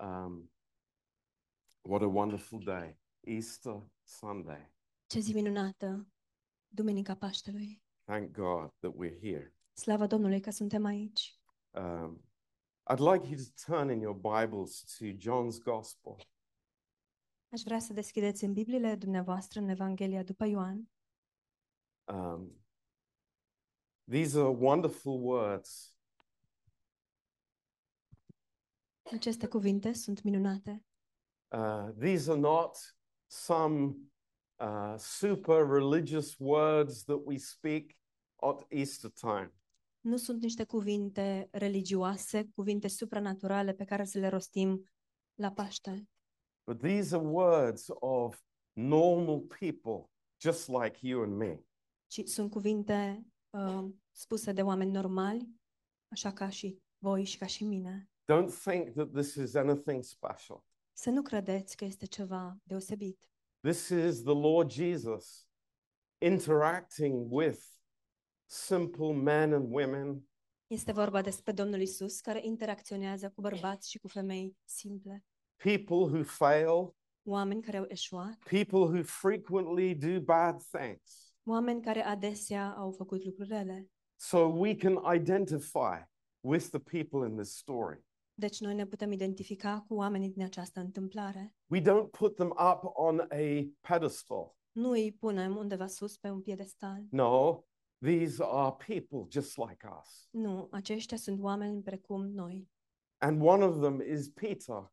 [0.00, 0.50] Um,
[1.82, 2.96] what a wonderful day.
[3.26, 4.72] Easter Sunday.
[5.06, 6.06] Ce zi minunată,
[6.68, 7.82] Duminica Paștelui.
[8.04, 9.54] Thank God that we're here.
[9.72, 11.40] Slavă Domnului că suntem aici.
[11.70, 12.24] Um,
[12.92, 16.16] I'd like you to turn in your Bibles to John's Gospel.
[17.52, 20.90] Aș vrea să deschideți în Bibliile dumneavoastră în Evanghelia după Ioan.
[22.04, 22.64] Um,
[24.08, 25.94] these are wonderful words.
[29.12, 30.84] Aceste cuvinte sunt minunate.
[31.52, 32.94] Uh, these are not
[33.30, 33.96] some
[34.60, 37.96] uh, super religious words that we speak
[38.36, 39.54] at Easter time.
[40.00, 44.84] Nu sunt niște cuvinte religioase, cuvinte supranaturale pe care să le rostim
[45.34, 46.08] la Paște,
[46.66, 48.42] But these are words of
[48.72, 50.10] normal people,
[50.42, 51.64] just like you and me.
[52.06, 55.48] ci sunt cuvinte uh, spuse de oameni normali,
[56.12, 58.10] așa ca și voi și ca și mine.
[58.30, 60.64] Don't think that this is anything special.
[60.92, 63.30] Să nu credeți că este ceva deosebit.
[63.60, 65.48] This is the Lord Jesus
[66.18, 67.60] interacting with
[68.46, 70.28] simple men and women
[70.66, 75.24] Este vorba despre Domnul Isus care interacționează cu bărbați și cu femei simple,
[75.56, 81.34] people who fail, oameni care au eșuat, people who frequently do bad things.
[81.44, 83.90] oameni care adesea au făcut lucruri rele.
[84.16, 86.08] So we can identify
[86.40, 88.08] with the people in this story.
[88.40, 91.54] Deci noi ne putem identifica cu oamenii din această întâmplare.
[91.66, 94.56] We don't put them up on a pedestal.
[94.72, 97.06] Nu îi punem undeva sus pe un piedestal.
[97.10, 97.62] No,
[97.98, 100.28] these are people just like us.
[100.30, 102.70] Nu, aceștia sunt oameni precum noi.
[103.18, 104.92] And one of them is Peter,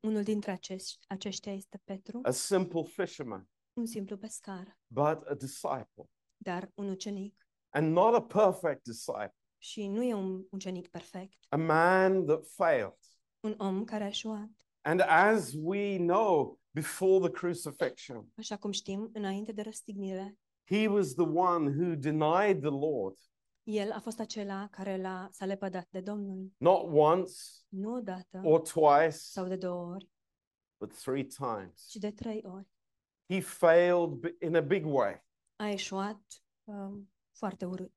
[0.00, 6.10] Unul dintre acești, aceștia este Petru, a simple fisherman, un simplu pescar, but a disciple.
[6.36, 7.48] dar un ucenic.
[7.68, 12.98] And not a perfect disciple, Și nu e un ucenic perfect, a man that failed.
[13.40, 14.48] un om care a eșuat.
[14.80, 21.12] And as we know, before the crucifixion, Așa cum știm, înainte de răstignire, he was
[21.14, 23.18] the one who denied the Lord
[23.62, 26.52] el a fost acela care l-a, s-a lepădat de Domnul.
[26.56, 27.32] not once
[27.68, 30.10] Nu odată or twice, sau de două ori,
[30.80, 31.86] but three times.
[31.88, 32.68] ci de trei ori.
[33.28, 35.24] He failed b- in a big way.
[35.56, 36.22] A eșuat
[36.64, 37.94] um, foarte urât.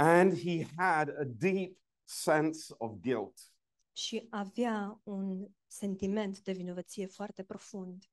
[0.00, 3.50] And he had a deep sense of guilt.
[3.92, 8.04] și avea un sentiment de vinovăție foarte profund.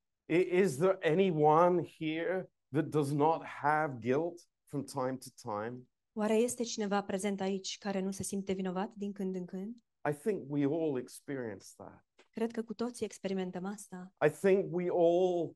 [0.52, 5.88] Is there anyone here that does not have guilt from time to time?
[6.14, 9.76] Oare este cineva prezent aici care nu se simte vinovat din când în când?
[10.10, 12.06] I think we all experience that.
[12.32, 14.14] Cred că cu toții experimentăm asta.
[14.26, 15.56] I think we all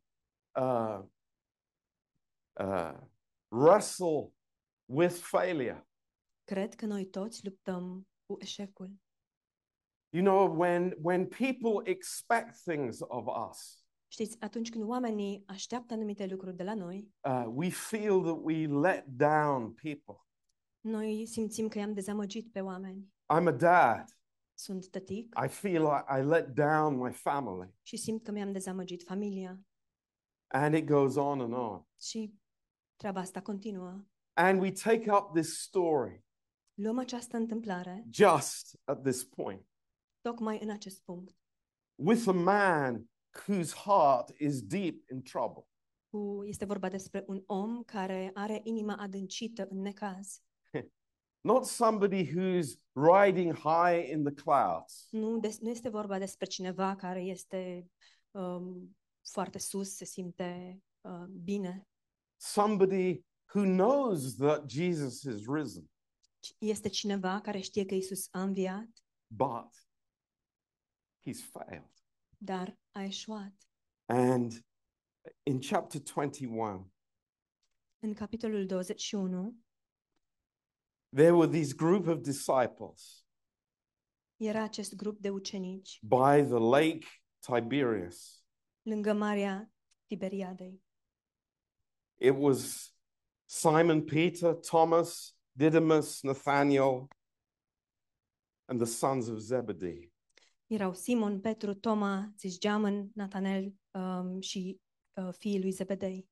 [0.56, 1.03] uh,
[2.59, 3.00] uh,
[3.47, 4.34] wrestle
[4.86, 5.86] with failure.
[6.52, 8.92] Cred că noi toți luptăm cu eșecul.
[10.10, 16.26] You know, when when people expect things of us, Știți, atunci când oamenii așteaptă anumite
[16.26, 20.16] lucruri de la noi, uh, we feel that we let down people.
[20.80, 23.14] noi simțim că i-am dezamăgit pe oameni.
[23.34, 24.06] I'm a dad.
[24.54, 27.74] Sunt tătic I feel like I let down my family.
[27.82, 29.60] și simt că mi-am dezamăgit familia.
[30.48, 31.86] And it goes on and on.
[32.02, 32.34] Și
[32.96, 34.06] treaba asta continuă.
[34.34, 36.30] And we take up this story
[36.81, 39.66] Luăm această întâmplare just at this point
[40.22, 41.36] tocmai în acest punct.
[41.96, 43.09] with a man
[43.47, 45.64] whose heart is deep in trouble.
[46.09, 50.41] Cu, este vorba despre un om care are inima adâncită în necaz.
[51.41, 56.96] Not somebody who's riding high in the clouds, Nu, des, nu este vorba despre cineva
[56.96, 57.90] care este
[58.31, 58.97] um,
[59.31, 61.88] foarte sus, se simte uh, bine.
[62.41, 65.91] somebody who knows that Jesus is risen, ci-
[66.57, 69.88] Este cineva care știe că Isus a înviat, but
[71.28, 71.91] he's failed.
[72.38, 73.68] dar a eșuat.
[74.06, 74.66] And
[75.44, 76.91] in chapter 21,
[78.00, 79.56] În capitolul 21
[81.16, 83.25] there were these group of disciples
[84.35, 87.08] era acest grup de ucenici by the lake
[87.40, 88.44] Tiberias.
[88.82, 89.72] lângă Marea
[90.05, 90.82] Tiberiadei.
[92.16, 92.94] It was
[93.46, 97.08] Simon Peter, Thomas, Didymus, Nathaniel,
[98.66, 100.12] and the sons of Zebedee.
[100.68, 104.82] Erau Simon, Petru, Toma, Zisgeamăn, Natanel um, și
[105.14, 106.30] uh, fiii lui Zebedei.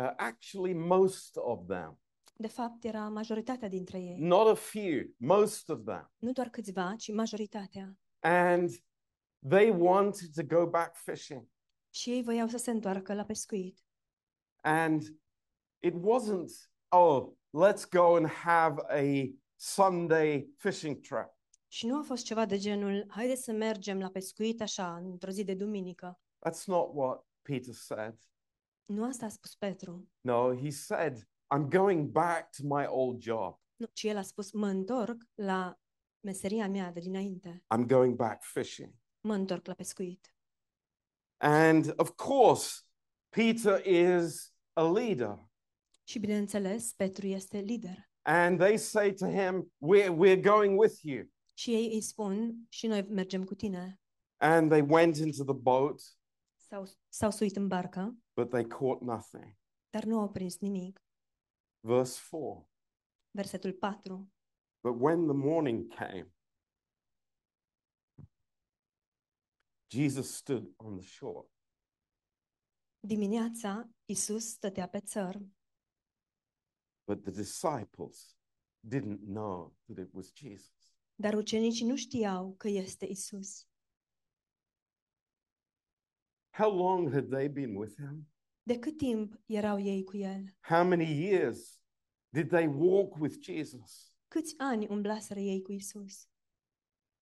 [0.00, 2.00] Uh, actually, most of them,
[2.36, 4.16] De fapt, era majoritatea dintre ei.
[4.18, 6.12] not a few, most of them.
[6.18, 7.98] Nu doar câțiva, ci majoritatea.
[8.20, 8.70] And
[9.48, 11.48] they wanted to go back fishing.
[11.94, 13.84] Și ei voiau să se întoarcă la pescuit.
[14.62, 15.02] And
[15.78, 21.38] it wasn't, oh, let's go and have a Sunday fishing trip.
[21.68, 25.44] Și nu a fost ceva de genul, haide să mergem la pescuit așa, într-o zi
[25.44, 26.20] de duminică.
[26.48, 28.18] That's not what Peter said.
[28.84, 33.60] Nu asta a spus Petru, No, he said, I'm going back to my old job.
[33.76, 35.80] nu, ci el a spus, mă întorc la
[36.20, 38.94] meseria mea de dinainte, I'm going back fishing.
[39.20, 40.34] mă întorc la pescuit.
[41.36, 42.80] And of course,
[43.28, 45.49] Peter is a leader.
[46.10, 48.10] Și bineînțeles, Petru este lider.
[48.22, 51.24] And they say to him, We're, we're going with you.
[51.54, 54.00] Și ei îi spun, și noi mergem cu tine.
[54.36, 56.02] And they went into the boat,
[56.56, 59.56] S-au, s-au suit în barcă, but they caught nothing.
[59.90, 61.04] dar nu au prins nimic.
[61.80, 62.68] Verse 4
[63.30, 64.32] Versetul 4.
[64.80, 66.34] But when the morning came,
[69.92, 71.48] Jesus stood on the shore.
[73.00, 75.58] Dimineața, Isus stătea pe țărm,
[77.10, 78.36] But the disciples
[78.88, 80.94] didn't know that it was Jesus.
[81.14, 83.68] dar ucenicii nu știau că este Isus.
[86.50, 88.28] How long had they been with him?
[88.62, 90.44] De cât timp erau ei cu el?
[90.60, 91.80] How many years
[92.28, 94.14] did they walk with Jesus?
[94.28, 96.28] Câți ani umblaseră ei cu Isus?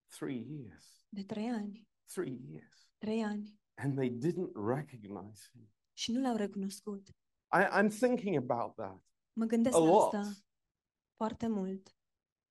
[0.07, 1.05] Three years.
[1.09, 1.87] De trei ani.
[2.13, 2.89] Three years.
[2.97, 3.59] Trei ani.
[3.75, 5.71] And they didn't recognize him.
[5.93, 7.07] Și nu l-au recunoscut.
[7.51, 9.08] I, I'm thinking about that
[9.39, 10.13] Mă gândesc a la lot.
[10.13, 10.31] asta
[11.15, 11.95] foarte mult.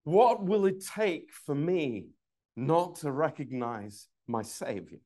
[0.03, 2.05] What will it take for me
[2.53, 5.01] not to recognize my Savior?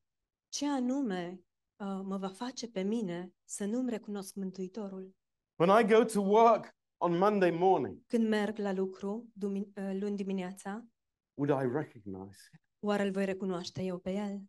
[0.49, 1.39] Ce anume
[1.75, 5.15] uh, mă va face pe mine să nu-mi recunosc Mântuitorul?
[5.55, 10.15] When I go to work on Monday morning, Când merg la lucru dumi- uh, luni
[10.15, 10.85] dimineața,
[11.33, 12.59] would I recognize him?
[12.79, 14.41] oare îl voi recunoaște eu pe el?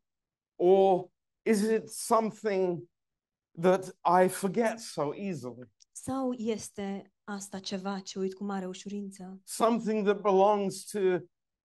[0.61, 1.09] Or
[1.43, 2.89] is it something
[3.61, 5.71] that I forget so easily?
[5.93, 9.41] Sau este asta ceva ce uit cu mare ușurință?
[9.45, 10.99] Something that belongs to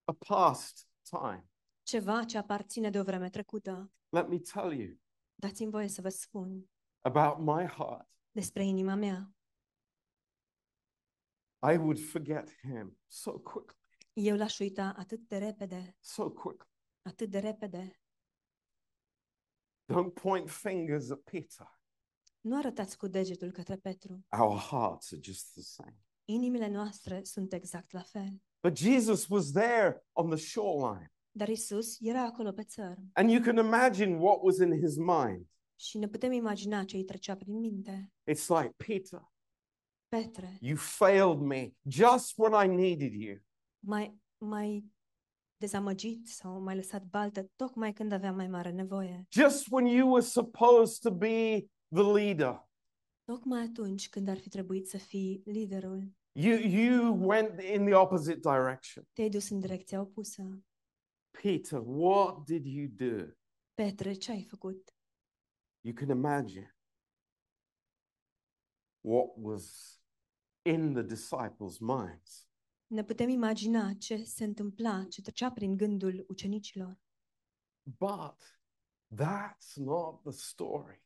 [0.03, 1.49] a past time?
[1.83, 3.91] Ceva ce aparține de o vreme trecută?
[4.09, 4.97] Let me tell you
[5.35, 6.69] Dați-mi voie să vă spun
[7.01, 8.09] about my heart.
[8.31, 9.33] despre inima mea.
[11.73, 13.77] I would forget him so quickly,
[14.13, 16.67] Eu l-aș uita atât de repede, so quickly.
[17.01, 18.01] atât de repede.
[19.93, 21.78] Don't point fingers at Peter.
[22.41, 24.25] Nu arătați cu degetul către Petru.
[24.39, 25.97] Our hearts are just the same.
[26.25, 28.41] Inimile noastre sunt exact la fel.
[28.67, 31.13] But Jesus was there on the shoreline.
[31.31, 35.47] Dar Isus era acolo pe țărm And you can imagine what was in his mind.
[35.79, 38.11] și ne putem imagina ce îi trecea prin minte.
[38.31, 39.31] It's like, Peter,
[40.07, 43.37] Petre, you failed me just when I needed you.
[43.79, 44.85] mai, mai
[45.57, 49.25] dezamăgit sau mai lăsat baltă tocmai când aveam mai mare nevoie.
[49.31, 52.67] Just when you were supposed to be the leader.
[53.23, 58.39] Tocmai atunci când ar fi trebuit să fii liderul, You, you went in the opposite
[58.39, 59.07] direction.
[59.13, 60.63] te-ai dus în direcția opusă.
[61.43, 63.33] Peter, what did you do?
[63.73, 64.95] Petre, ce ai făcut?
[65.81, 66.75] You can imagine
[69.01, 69.97] what was
[70.61, 72.47] in the disciples' minds.
[72.87, 76.99] Ne putem imagina ce se întâmpla, ce trecea prin gândul ucenicilor.
[77.83, 78.59] But
[79.15, 81.03] that's not the story.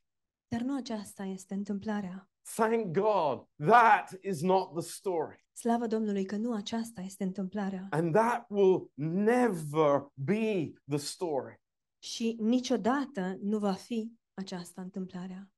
[0.53, 2.29] Dar nu aceasta este întâmplarea.
[2.55, 5.45] Thank God that is not the story.
[5.53, 7.87] Slavă Domnului că nu aceasta este întâmplarea.
[7.89, 11.61] And that will never be the story.
[11.99, 15.51] Și niciodată nu va fi aceasta întâmplarea.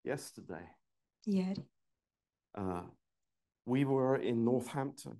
[0.00, 0.78] Yesterday,
[1.22, 1.70] Ieri
[2.58, 2.88] uh,
[3.62, 5.18] we were in Northampton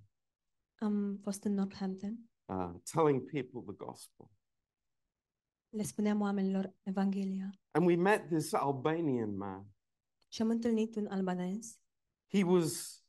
[0.79, 4.31] am fost în Northampton, uh, telling people the gospel.
[5.75, 9.67] Le spuneam oamenilor Evanghelia And we met this Albanian man.
[10.29, 11.79] și am întâlnit un albanez.
[12.33, 13.03] He was,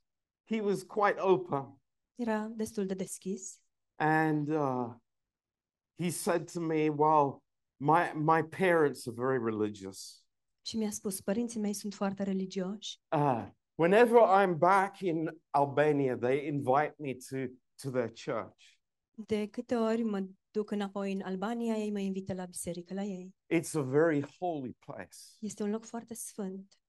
[0.43, 1.79] he was quite open.
[2.15, 3.59] Era destul de deschis
[3.95, 4.93] And uh,
[5.97, 7.43] he said to me, Well,
[7.77, 10.23] my, my parents are very religious.
[10.65, 16.47] și mi-a spus, părinții mei sunt foarte religioși Uh, whenever I'm back in Albania, they
[16.47, 17.37] invite me to,
[17.81, 18.73] to their church.
[19.27, 23.35] De câte ori mă duc înapoi în Albania, ei mă invită la biserică la ei.
[23.53, 25.17] It's a very holy place.
[25.39, 26.79] Este un loc foarte sfânt.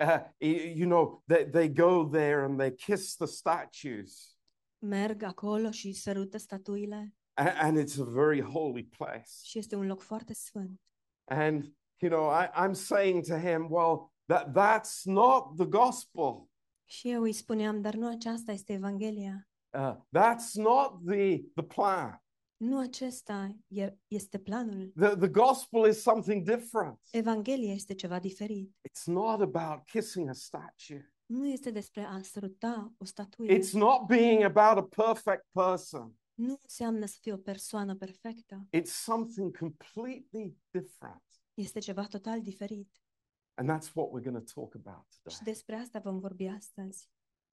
[0.00, 4.38] Uh, you know, they, they go there and they kiss the statues,
[4.78, 9.30] Merg acolo și sărută statuile and, and it's a very holy place.
[9.42, 10.80] și este un loc foarte sfânt.
[11.24, 16.50] And, you know, I, I'm saying to him, well, that, that's not the gospel.
[16.84, 19.48] Și eu îi spuneam, dar nu aceasta este Evanghelia.
[19.78, 22.22] Uh, that's not the, the plan.
[22.58, 24.92] Nu acesta e- este planul.
[24.96, 27.00] The, the gospel is something different.
[27.10, 28.76] Evanghelia este ceva diferit.
[28.88, 31.12] It's not about kissing a statue.
[31.26, 33.58] Nu este despre a săruta o statuie.
[33.58, 36.18] It's not being about a perfect person.
[36.34, 38.66] Nu înseamnă să fii o persoană perfectă.
[38.76, 41.22] It's something completely different.
[41.54, 43.02] Este ceva total diferit.
[43.54, 45.52] And that's what we're going to talk about Și today.
[45.52, 47.08] despre asta vom vorbi astăzi.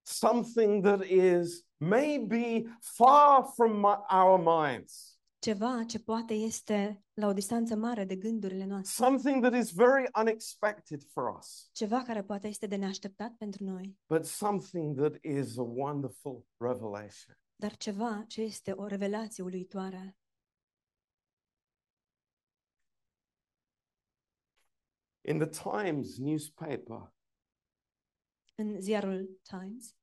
[0.07, 7.33] Something that is maybe far from my, our minds, Ceva ce poate este la o
[7.33, 9.05] distanță mare de gândurile noastre.
[9.05, 13.97] something that is very unexpected for us, Ceva care poate este de neașteptat pentru noi.
[14.07, 17.37] but something that is a wonderful revelation.
[17.55, 20.17] Dar ceva ce este o revelație uluitoare.
[25.27, 27.11] In the Times newspaper,
[28.55, 29.95] În ziarul Times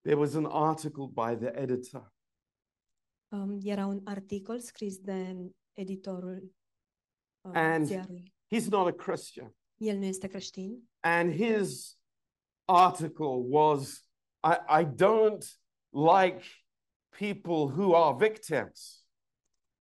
[0.00, 2.12] there was an article by the editor,
[3.32, 6.54] um, era un articol scris de editorul
[7.40, 8.34] um, And- ziarului.
[8.54, 9.56] he's not a Christian.
[9.76, 11.98] El nu este creștin And his
[12.64, 14.08] article was
[14.42, 15.44] I, I don't
[15.90, 16.44] like
[17.18, 19.06] people who are victims.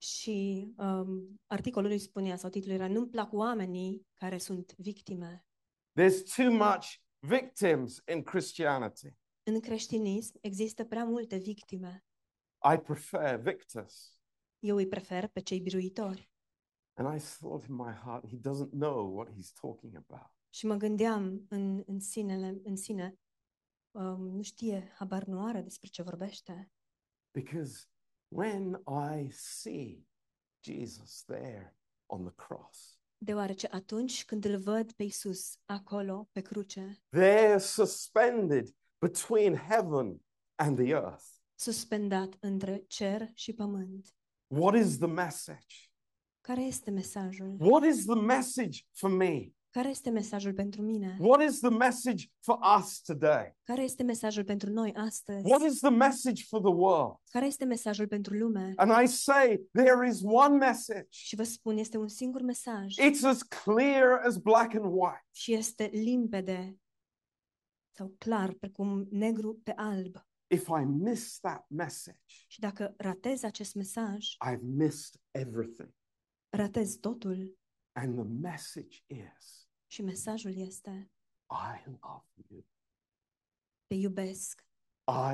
[0.01, 5.45] și um, articolul îi spunea, sau titlul era Nu-mi plac oamenii care sunt victime.
[5.99, 6.85] There's too much
[7.19, 9.15] victims in Christianity.
[9.43, 12.05] În creștinism există prea multe victime.
[12.73, 14.19] I prefer victors.
[14.59, 16.31] Eu îi prefer pe cei biruitori.
[16.93, 20.31] And I thought in my heart, he doesn't know what he's talking about.
[20.49, 23.19] Și mă gândeam în, în, sinele, în sine,
[23.91, 26.71] um, nu știe, habar nu are despre ce vorbește.
[27.31, 27.85] Because
[28.27, 30.07] when I see
[30.63, 37.01] Jesus there on the cross, Deoarece atunci când îl văd pe Isus acolo, pe cruce,
[37.09, 40.21] there suspended between heaven
[40.55, 44.15] and the earth, suspendat între cer și pământ,
[44.47, 45.91] what is the message?
[46.41, 47.55] care este mesajul?
[47.59, 49.51] What is the message for me?
[49.77, 51.17] Care este mesajul pentru mine?
[51.19, 53.57] What is the message for us today?
[53.63, 55.45] Care este mesajul pentru noi astăzi?
[55.45, 57.15] What is the message for the world?
[57.31, 58.73] Care este mesajul pentru lume?
[58.75, 61.07] And I say there is one message.
[61.09, 65.25] Și vă spun, este un singur mesaj It's as clear as black and white.
[65.31, 66.79] și este limpede
[67.91, 70.25] sau clar, precum negru pe alb.
[70.47, 75.93] If I miss that message, Și dacă ratez acest mesaj, I've missed everything.
[76.49, 77.57] ratez totul.
[77.91, 81.11] And the message is Și mesajul este,
[81.49, 82.65] I love you.
[83.87, 84.65] te iubesc,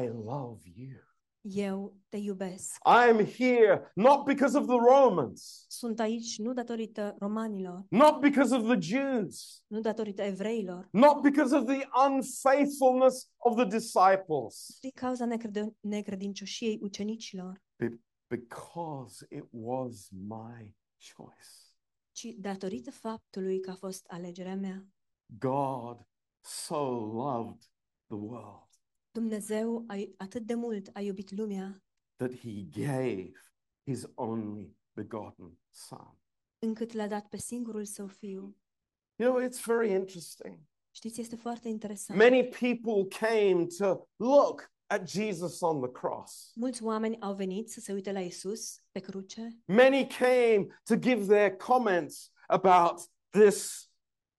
[0.02, 1.00] I love you.
[1.42, 2.78] eu te iubesc.
[2.86, 8.64] I'm here not because of the Romans, Sunt aici nu datorită romanilor, not because of
[8.64, 15.26] the Jews, nu datorită evreilor, not because of the unfaithfulness of the disciples, din cauza
[15.26, 21.63] necrede- necredincioșiei ucenicilor, but because it was my choice.
[22.14, 24.88] Ci datorită faptului că a fost alegerea mea.
[25.26, 26.08] God
[26.42, 27.62] so loved
[28.08, 28.68] the world
[29.12, 31.84] Dumnezeu a, atât de mult a iubit lumea,
[32.16, 33.32] that he gave
[33.84, 36.18] his only begotten Son.
[36.60, 38.58] încât l-a dat pe singurul său fiu.
[39.16, 40.60] You know, it's very interesting.
[40.92, 42.20] Știți, este foarte interesant.
[42.20, 46.52] Many people came to look at Jesus on the cross.
[46.56, 49.48] Mulți oameni au venit să se uite la Isus pe cruce.
[49.66, 53.90] Many came to give their comments about this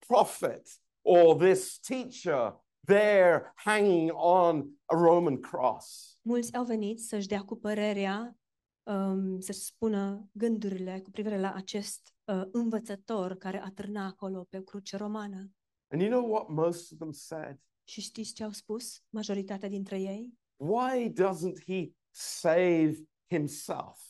[0.06, 0.68] prophet
[1.02, 6.18] or this teacher there hanging on a Roman cross.
[6.22, 8.38] Mulți au venit să-și dea cu părerea,
[8.82, 14.62] um, să spună gândurile cu privire la acest uh, învățător care atârna acolo pe o
[14.62, 15.50] cruce romană.
[15.88, 17.58] And you know what most of them said?
[17.84, 20.38] Și știți ce au spus majoritatea dintre ei?
[20.56, 22.96] Why doesn't he save
[23.30, 24.00] himself?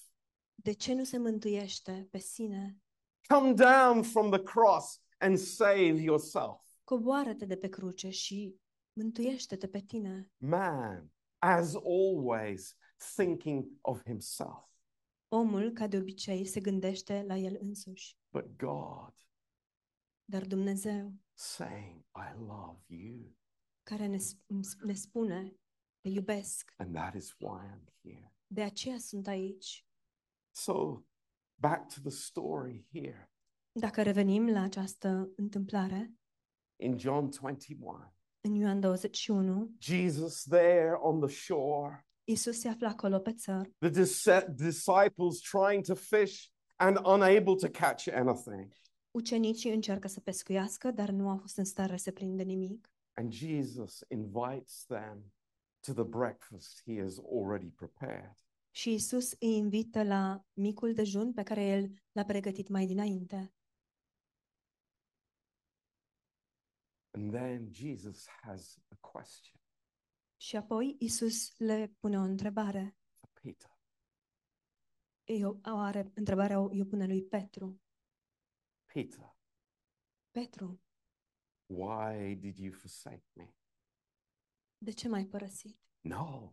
[0.55, 2.79] De ce nu se mântuiește pe sine?
[3.29, 6.63] Come down from the cross and save yourself.
[6.85, 8.57] Coboară-te de pe cruce și
[8.93, 10.33] mântuiește-te pe tine.
[10.37, 12.77] Man, as always,
[13.17, 14.69] thinking of himself.
[15.29, 18.19] Omul, ca de obicei, se gândește la el însuși.
[18.33, 19.15] But God
[20.25, 23.37] Dar Dumnezeu, saying, I love you.
[23.83, 25.57] care ne, sp- ne spune,
[26.05, 28.33] te iubesc, And that is why I'm here.
[28.47, 29.87] de aceea sunt aici.
[30.51, 31.03] So,
[31.55, 33.31] back to the story here
[33.73, 36.15] Dacă revenim la această întâmplare,
[36.77, 38.15] in John 21.
[38.41, 43.89] în Ioan 21, Jesus there on the shore, Isus se află acolo pe țăr, the
[43.91, 46.47] dis- disciples trying to fish
[46.77, 48.73] and unable to catch anything.
[49.11, 52.89] ucenicii încearcă să pescuiască, dar nu au fost în stare să prindă nimic.
[53.17, 55.33] And Jesus invites them
[55.85, 58.35] to the breakfast he has already prepared.
[58.71, 63.55] Și Isus îi invită la micul dejun pe care el l-a pregătit mai dinainte.
[67.11, 69.61] And then Jesus has a question
[70.37, 72.97] Și apoi Isus le pune o întrebare.
[73.21, 73.79] for Peter.
[75.25, 77.81] Eu, o are, întrebarea o, eu pune lui Petru.
[78.87, 79.37] Peter,
[80.31, 80.81] Petru,
[81.67, 83.55] why did you forsake me?
[84.85, 85.79] De ce m-ai părăsit?
[86.01, 86.53] No,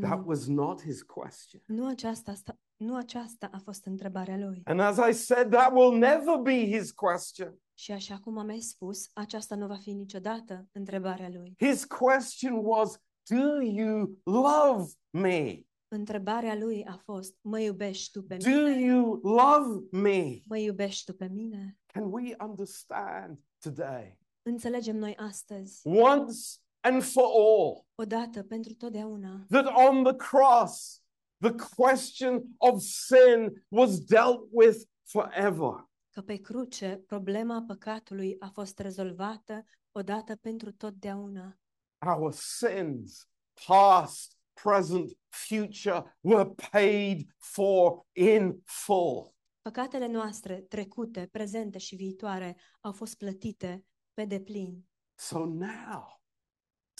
[0.00, 1.62] that was not his question.
[1.66, 4.60] nu, aceasta, asta, nu aceasta a fost întrebarea lui.
[4.64, 7.60] And as I said, that will never be his question.
[7.74, 11.54] Și așa cum am mai spus, aceasta nu va fi niciodată întrebarea lui.
[11.58, 15.60] His question was, Do you love me?
[15.88, 20.40] Întrebarea lui a fost, mă iubești tu pe Do you love me?
[20.46, 21.78] Mă iubești tu pe mine?
[21.86, 26.40] Can we understand today, Înțelegem noi astăzi, once
[26.86, 31.02] and for all, odată pentru totdeauna, that on the cross,
[31.38, 35.88] the question of sin was dealt with forever?
[36.16, 41.58] că pe cruce problema păcatului a fost rezolvată odată pentru totdeauna.
[42.06, 43.28] Our sins,
[43.66, 49.34] past, present, future, were paid for in full.
[49.62, 54.84] Păcatele noastre, trecute, prezente și viitoare, au fost plătite pe deplin.
[55.14, 56.15] So now,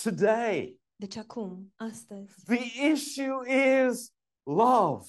[0.03, 3.50] today, Deci acum, astăzi, the issue
[3.88, 4.12] is
[4.43, 5.07] love.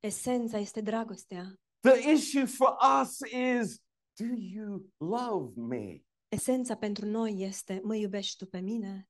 [0.00, 1.54] esența este dragostea.
[1.80, 3.76] The issue for us is
[4.16, 6.02] do you love me?
[6.28, 9.08] Esența pentru noi este, mă iubești tu pe mine?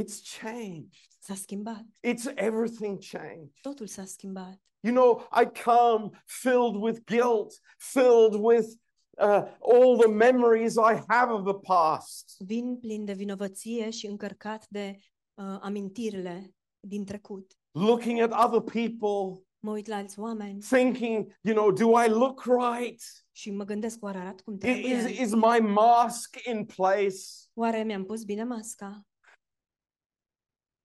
[0.00, 1.06] It's changed.
[1.18, 1.84] S-a schimbat.
[2.06, 3.52] It's everything changed.
[3.60, 4.60] Totul s-a schimbat.
[4.80, 8.68] You know, I come filled with guilt, filled with
[9.16, 12.34] uh, all the memories I have of the past.
[12.38, 14.98] Vin plin de vinovăție și încărcat de
[15.34, 17.52] uh, amintirile din trecut.
[17.70, 22.44] Looking at other people, Mă uit la alți oameni thinking, you know, do I look
[22.44, 23.02] right?
[23.32, 24.94] și mă gândesc, oare arăt cum I- trebuie?
[24.96, 27.16] Is, is my mask in place?
[27.54, 29.06] Oare mi-am pus bine masca?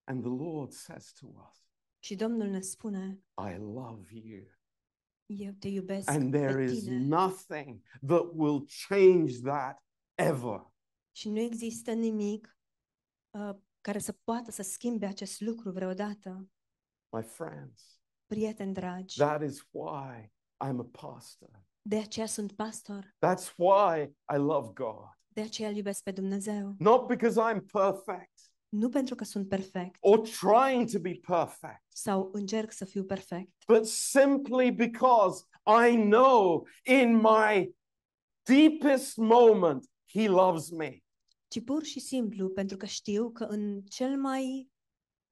[0.03, 1.59] And the Lord says to us,
[1.99, 4.45] Și Domnul ne spune, I love you.
[5.39, 9.83] Eu te iubesc And there is nothing that will change that
[10.15, 10.71] ever.
[11.11, 12.57] Și nu există nimic
[13.31, 16.47] uh, care să poată să schimbe acest lucru vreodată.
[17.15, 20.31] My friends, Prieteni dragi, that is why
[20.65, 21.65] I'm a pastor.
[21.81, 24.01] de aceea sunt pastor, That's why
[24.33, 25.09] I love God.
[25.27, 26.75] de aceea îl iubesc pe Dumnezeu.
[26.79, 28.40] Not because I'm perfect
[28.71, 33.51] Nu pentru că sunt perfect or trying to be perfect, sau încerc să fiu perfect,
[33.67, 35.43] but simply because
[35.89, 37.75] I know in my
[38.43, 40.97] deepest moment, He loves me.
[41.47, 44.69] ci pur și simplu pentru că știu că în cel mai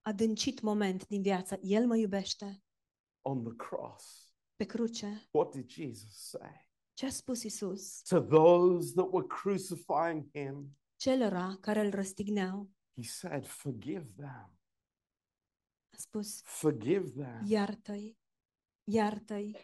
[0.01, 2.63] adâncit moment din viață, El mă iubește.
[3.21, 6.67] On the cross, Pe cruce, what did Jesus say?
[6.93, 12.69] ce a spus Isus To those that were crucifying Him, celora care îl răstigneau?
[12.99, 14.51] He said, Forgive them,
[15.93, 17.41] A spus, forgive them.
[17.45, 18.17] iartă-i,
[18.83, 19.55] iartă-i.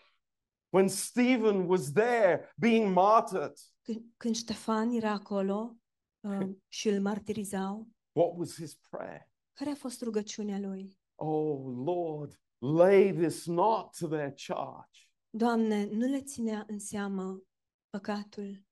[0.69, 5.75] When Stephen was there being martyred, Când, când Ștefan era acolo
[6.19, 9.29] uh, și îl martirizau, what was his prayer?
[9.53, 10.99] care a fost rugăciunea lui?
[11.15, 14.99] Oh Lord, lay this not to their charge.
[15.29, 17.43] Doamne, nu le ținea în seamă
[17.89, 18.63] păcatul.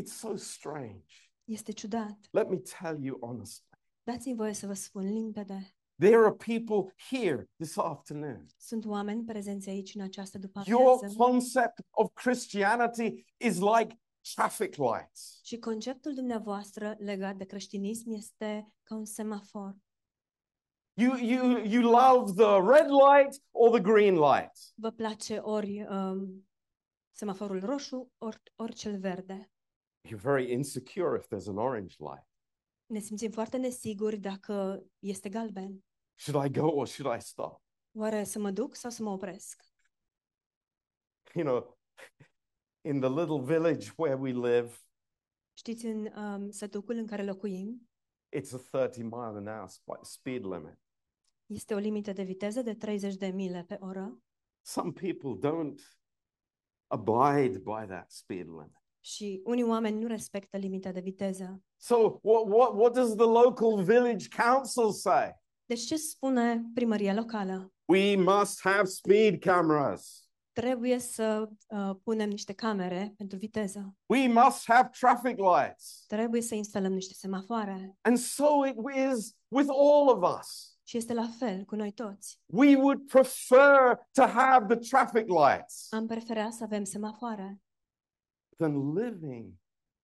[0.00, 1.14] It's so strange.
[1.50, 2.18] Este ciudat.
[2.30, 3.66] Let me tell you honestly.
[4.02, 5.74] Dați-mi voie să vă spun limpede.
[5.98, 8.46] There are people here this afternoon.
[8.56, 14.00] Sunt oameni prezenți aici în această Your concept of Christianity is like
[14.34, 15.40] traffic lights.
[15.42, 19.76] Și conceptul dumneavoastră legat de creștinism este ca un semafor.
[20.92, 24.52] You, you, you love the red light or the green light.
[24.74, 26.48] Vă place ori um,
[27.10, 29.50] semaforul roșu, ori, ori cel verde.
[30.08, 32.26] You're very insecure if there's an orange light.
[32.86, 35.84] Ne simțim foarte nesiguri dacă este galben.
[36.18, 37.62] Should I go or should I stop?
[37.92, 39.64] Oare să mă duc sau să mă opresc?
[41.34, 41.78] You know,
[42.80, 44.72] in the little village where we live,
[45.52, 47.88] Știți, în um, sătucul în care locuim,
[48.36, 50.78] it's a 30 mile an hour sp- speed limit.
[51.46, 54.22] este o limită de viteză de 30 de mile pe oră
[54.66, 55.78] Some people don't
[56.86, 58.79] abide by that speed limit.
[59.00, 61.62] Și unii oameni nu respectă limita de viteză.
[61.76, 65.38] So, what, what, what does the local village council say?
[65.64, 67.72] Deci ce spune primăria locală?
[67.84, 70.24] We must have speed cameras.
[70.52, 73.94] Trebuie să uh, punem niște camere pentru viteză.
[74.06, 76.04] We must have traffic lights.
[76.06, 77.96] Trebuie să instalăm niște semafoare.
[78.00, 78.76] And so it
[79.12, 80.78] is with all of us.
[80.82, 82.40] Și este la fel cu noi toți.
[82.46, 87.60] We would prefer to have the traffic lights Am preferat să avem semafoare
[88.60, 89.58] than living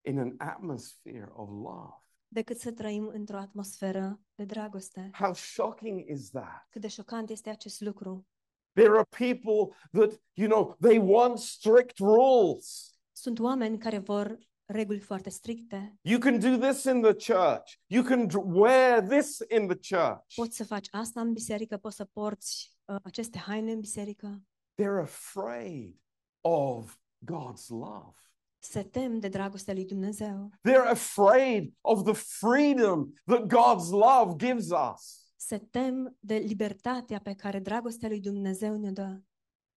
[0.04, 2.00] in an atmosphere of love.
[2.28, 5.10] decât să trăim într-o atmosferă de dragoste.
[5.12, 6.66] How shocking is that?
[6.70, 8.26] Cât de șocant este acest lucru.
[8.72, 12.94] There are people that, you know, they want strict rules.
[13.12, 15.98] Sunt oameni care vor reguli foarte stricte.
[16.00, 17.72] You can do this in the church.
[17.86, 20.34] You can wear this in the church.
[20.34, 24.42] Poți să faci asta în biserică, poți să porți uh, aceste haine în biserică.
[24.82, 26.00] They're afraid
[26.40, 28.14] of God's love.
[28.58, 30.50] Se tem de dragostea lui Dumnezeu.
[30.68, 35.32] They're afraid of the freedom that God's love gives us.
[35.36, 39.20] Se tem de libertatea pe care dragostea lui Dumnezeu ne dă.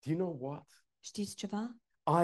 [0.04, 0.66] Do you know what?
[1.00, 1.76] Știți ceva?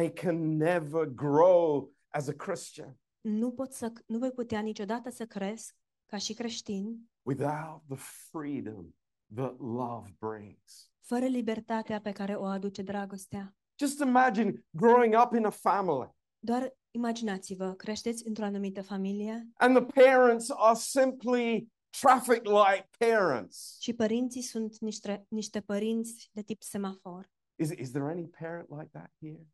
[0.02, 5.26] I can never grow as a Christian Nu pot să nu voi putea niciodată să
[5.26, 7.96] cresc ca și creștin without the
[8.30, 8.94] freedom
[9.34, 10.90] that love brings.
[11.00, 13.56] fără libertatea pe care o aduce dragostea.
[13.78, 16.10] Just imagine growing up in a family
[16.44, 23.76] Doar imaginați-vă, creșteți într-o anumită familie and the parents are simply traffic light parents.
[23.80, 27.30] și părinții sunt niște, niște părinți de tip semafor.
[27.54, 29.46] Is, is there any parent like that here?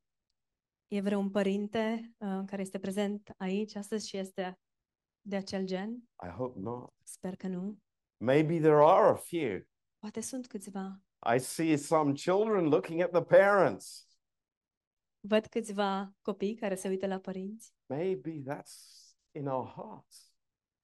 [0.88, 4.58] E vreun părinte uh, care este prezent aici astăzi și este
[5.20, 5.90] de acel gen?
[6.26, 6.92] I hope not.
[7.02, 7.78] Sper că nu.
[8.16, 9.66] Maybe there are a few.
[9.98, 11.02] Poate sunt câțiva.
[11.34, 14.08] I see some children looking at the parents.
[15.20, 17.74] Văd câțiva copii care se uită la părinți.
[17.86, 18.72] Maybe that's
[19.30, 20.32] in our hearts.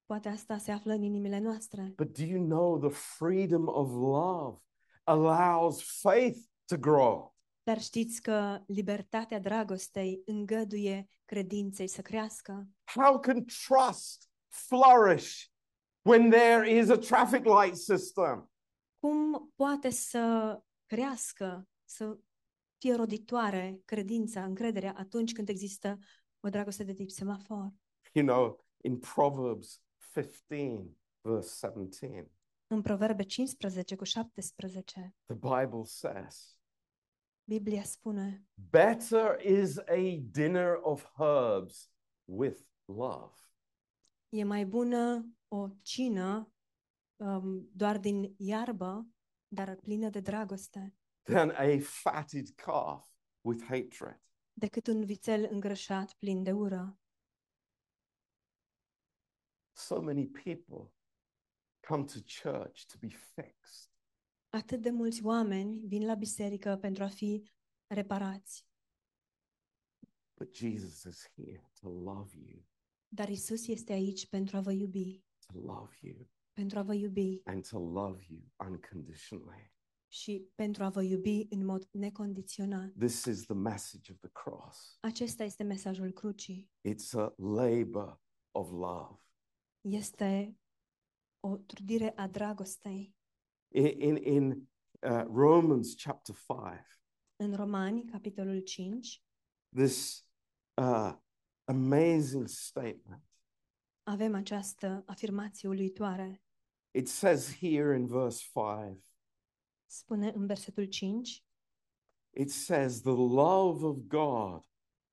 [0.05, 1.93] Poate asta se află în inimile noastre.
[1.95, 4.59] But do you know the freedom of love
[5.03, 7.35] allows faith to grow?
[7.63, 12.67] Dar știți că libertatea dragostei îngăduie credinței să crească?
[12.95, 15.45] How can trust flourish
[16.01, 18.51] when there is a traffic light system?
[18.99, 22.19] Cum poate să crească, să
[22.77, 25.97] fie roditoare credința, încrederea atunci când există
[26.39, 27.73] o dragoste de tip semafor?
[28.11, 29.81] You know, in Proverbs
[30.13, 32.31] 15, verse 17,
[32.67, 36.59] În Proverbe 15 cu 17, the Bible says,
[37.43, 41.91] Biblia spune Better is a dinner of herbs
[42.25, 43.35] with love
[44.29, 46.51] E mai bună o cină
[47.15, 49.07] um, doar din iarbă,
[49.47, 50.95] dar plină de dragoste,
[51.27, 53.05] than a fatted calf
[53.41, 54.21] with hatred.
[54.53, 56.99] decât un vițel îngrășat plin de ură.
[59.73, 60.91] So many people
[61.87, 63.91] come to church to be fixed.
[64.49, 67.51] Atât de mulți oameni vin la biserică pentru a fi
[67.87, 68.65] reparați,
[70.39, 72.65] But Jesus is here to love you,
[73.07, 77.41] dar Isus este aici pentru a vă iubi, to love you, pentru a vă iubi
[77.43, 79.71] and to love you unconditionally.
[80.07, 82.91] Și pentru a vă iubi în mod necondiționat.
[82.97, 84.97] This is the message of the cross.
[85.01, 86.69] Acesta este mesajul crucii.
[86.89, 89.21] It's a labor of love.
[89.81, 90.57] Este
[91.39, 93.15] o trudire a dragostei.
[93.75, 96.85] In, in, in uh, Romans chapter 5,
[97.35, 99.23] În Romani, capitolul 5,
[99.75, 100.27] this
[100.81, 101.13] uh,
[101.63, 103.23] amazing statement.
[104.03, 106.41] avem această afirmație uluitoare.
[106.91, 109.03] It says here in verse 5,
[109.89, 111.43] Spune în versetul 5,
[112.29, 114.63] it says, The love of God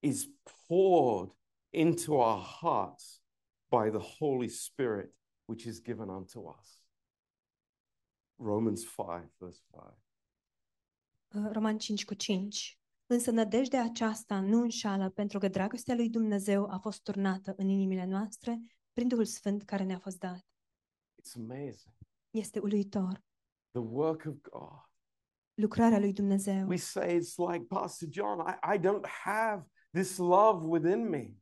[0.00, 0.28] is
[0.66, 1.36] poured
[1.70, 3.22] into our hearts
[3.68, 6.82] by the Holy Spirit, which is given unto us.
[8.36, 9.82] Romans 5, verse 5.
[11.34, 12.78] uh, Roman 5 cu 5.
[13.06, 18.04] Însă nădejdea aceasta nu înșală, pentru că dragostea lui Dumnezeu a fost turnată în inimile
[18.04, 18.60] noastre
[18.92, 20.46] prin Duhul Sfânt care ne-a fost dat.
[21.20, 21.94] It's amazing.
[22.30, 23.22] Este uluitor.
[23.74, 24.80] The work of God.
[25.54, 26.66] Lucrarea lui Dumnezeu.
[26.66, 31.34] We say it's like Pastor John, I, I don't have this love within me.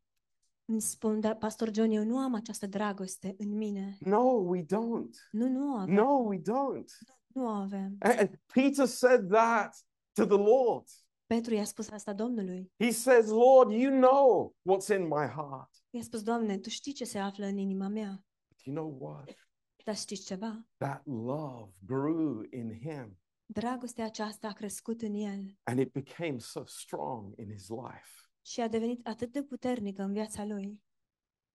[0.64, 3.96] Îmi spun, dar Pastor John, eu nu am această dragoste în mine.
[4.00, 5.10] No, we don't.
[5.30, 5.94] Nu, nu o avem.
[5.94, 6.88] No, we don't.
[7.26, 7.96] Nu o avem.
[8.00, 9.76] And and Peter said that
[10.12, 10.86] to the Lord.
[11.26, 12.72] Petru i-a spus asta Domnului.
[12.78, 15.70] He says, Lord, you know what's in my heart.
[15.90, 18.24] I-a spus, Doamne, Tu știi ce se află în inima mea.
[18.48, 19.36] But you know what?
[19.84, 20.66] Dar știți ceva?
[20.76, 23.16] That love grew in him
[23.46, 28.30] Dragostea aceasta a crescut în el and it became so strong in his life.
[28.46, 30.82] și a devenit atât de puternică în viața lui.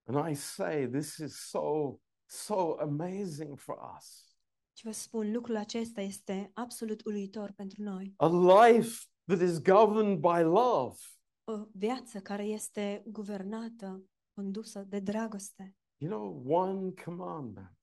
[0.03, 4.37] And I say, this is so, so amazing for us.
[4.77, 8.13] Și vă spun, lucrul acesta este absolut uluitor pentru noi.
[8.17, 10.95] A life that is governed by love.
[11.43, 15.75] O viață care este guvernată, condusă de dragoste.
[15.97, 17.76] You know, one commandment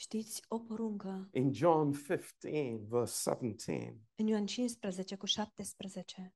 [0.00, 4.00] Știți, o poruncă in John 15, verse 17.
[4.16, 6.34] în Ioan 15 cu 17.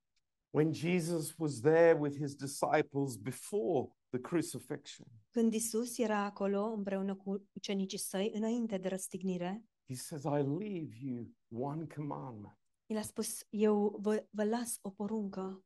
[0.50, 7.14] When Jesus was there with his disciples before the crucifixion, Când Isus era acolo împreună
[7.16, 12.58] cu ucenicii săi înainte de răstignire, he says, I leave you one commandment.
[12.86, 15.64] el a spus, eu vă, vă las o poruncă.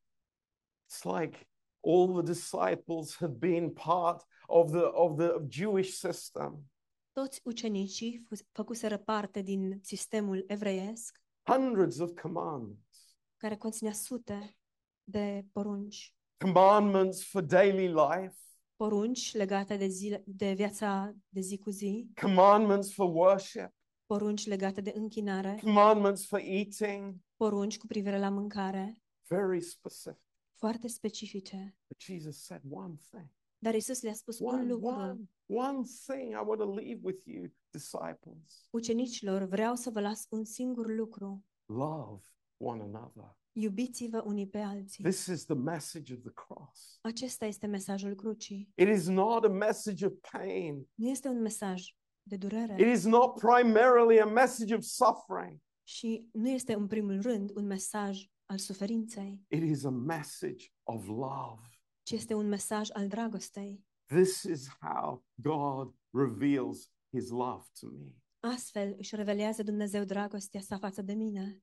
[0.88, 1.48] It's like
[1.80, 6.70] all the disciples had been part of the, of the Jewish system.
[7.20, 13.16] Toți ucenicii fu- făcuseră parte din sistemul evreiesc, Hundreds of commandments.
[13.36, 14.58] care conținea sute
[15.04, 16.14] de porunci.
[16.44, 18.36] Commandments for daily life,
[18.76, 23.74] Porunci legate de, zile, de viața de zi cu zi, commandments for worship,
[24.06, 27.14] porunci legate de închinare, commandments for eating.
[27.36, 30.20] porunci cu privire la mâncare, Very specific.
[30.54, 31.76] foarte specifice.
[31.88, 33.28] But Jesus said one thing.
[33.58, 34.86] Dar Isus le-a spus un One, lucru.
[34.86, 38.68] one, one thing I want to leave with you, disciples.
[38.70, 41.44] Ucenicilor, vreau să vă las un singur lucru.
[41.66, 42.22] Love
[42.56, 43.36] one another.
[43.52, 45.04] Iubiți-vă unii pe alții.
[45.04, 46.98] This is the message of the cross.
[47.00, 48.72] Acesta este mesajul crucii.
[48.74, 50.86] It is not a message of pain.
[50.94, 51.82] Nu este un mesaj
[52.22, 55.60] de It durere is not primarily a message of suffering.
[55.82, 61.06] și nu este în primul rând un mesaj al suferinței, It is a message of
[61.06, 61.60] love.
[62.06, 63.84] Ci este un mesaj al dragostei.
[64.04, 68.14] This is how God reveals his love to me.
[68.40, 71.62] Astfel își revelează Dumnezeu dragostea sa față de mine.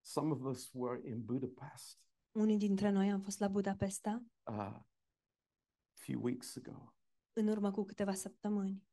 [0.00, 2.00] Some of us were in Budapest
[2.32, 4.86] Unii dintre noi am fost la Budapesta uh, a
[5.94, 6.94] few weeks ago,
[7.32, 8.86] în urmă cu câteva săptămâni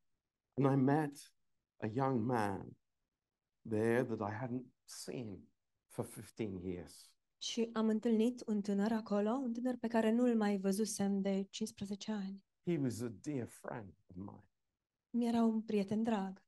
[0.56, 1.34] and I met
[1.82, 2.76] a young man
[3.64, 5.48] there that I hadn't seen
[5.90, 7.13] for 15 years.
[7.44, 12.12] Și am întâlnit un tânăr acolo, un tânăr pe care nu-l mai văzusem de 15
[12.12, 12.44] ani.
[12.66, 14.44] He was a dear friend of mine.
[15.10, 16.46] Mi-era un prieten drag.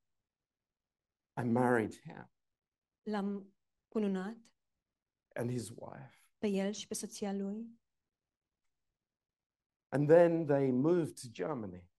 [1.44, 2.30] I married him
[3.04, 3.54] L-am
[3.88, 4.38] cununat
[5.34, 6.20] and his wife.
[6.38, 7.80] pe el și pe soția lui.
[9.88, 11.90] And then they moved to Germany.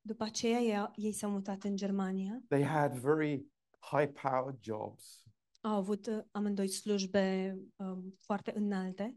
[0.00, 2.42] După aceea ei, ei s-au mutat în Germania.
[2.48, 3.46] They had very
[3.78, 5.25] high powered jobs.
[5.66, 9.16] Au avut uh, amândoi slujbe um, foarte înalte.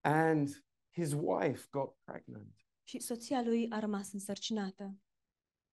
[0.00, 0.48] And
[0.92, 2.66] his wife got pregnant.
[2.84, 4.96] Și soția lui a rămas însărcinată.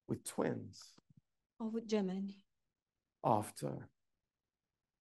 [0.08, 0.95] with twins.
[1.56, 2.47] Au avut gemeni.
[3.19, 3.89] after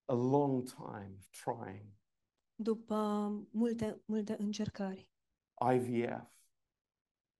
[0.04, 1.98] a long time of trying.
[2.54, 5.10] După multe, multe încercări.
[5.74, 6.32] IVF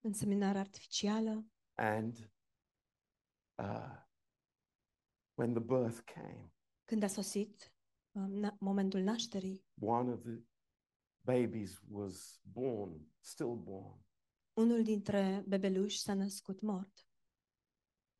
[0.01, 1.47] Înseminare artificială.
[1.75, 2.33] And
[3.59, 3.97] uh,
[5.35, 6.54] when the birth came,
[6.85, 7.75] când a sosit
[8.13, 9.65] um, na- momentul nașterii.
[9.81, 10.43] one of the
[11.21, 14.05] babies was born, stillborn.
[14.53, 17.09] Unul dintre bebeluși s-a născut mort.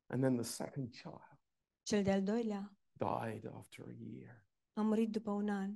[0.07, 1.39] And then the second child
[1.83, 4.45] Cel de-al doilea died after a year.
[4.73, 5.71] a murit după un an.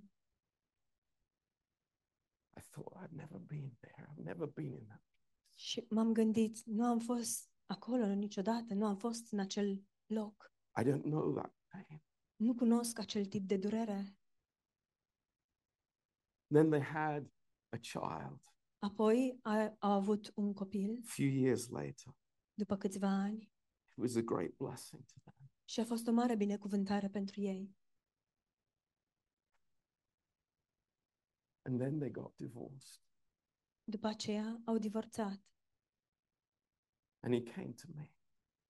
[2.57, 4.07] I thought I'd never been there.
[4.11, 5.03] I've never been in that.
[5.55, 10.53] Și m-am gândit, nu am fost acolo niciodată, nu am fost în acel loc.
[10.79, 12.03] I don't know that pain.
[12.39, 14.17] Nu cunosc acel tip de durere.
[16.47, 17.31] Then they had
[17.69, 18.43] a child
[18.79, 22.15] Apoi a, au avut un copil a few years later.
[22.53, 23.41] după câțiva ani
[23.91, 25.49] It was a great blessing to them.
[25.65, 27.75] și a fost o mare binecuvântare pentru ei.
[31.61, 33.01] And then they got divorced.
[33.83, 35.41] După aceea au divorțat
[37.21, 38.11] And he came to me,